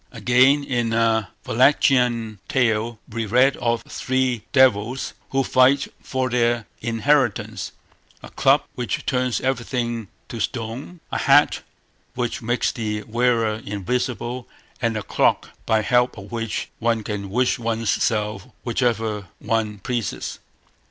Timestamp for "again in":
0.11-0.93